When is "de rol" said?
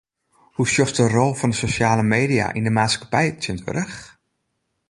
0.99-1.33